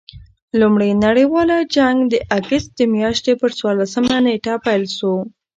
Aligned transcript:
لومړي 0.59 0.89
نړۍوال 1.05 1.51
جنګ 1.75 1.97
د 2.13 2.15
اګسټ 2.37 2.69
د 2.77 2.81
میاشتي 2.95 3.33
پر 3.41 3.49
څوارلسمه 3.57 4.15
نېټه 4.25 4.53
پيل 4.65 4.83
سو. 4.97 5.13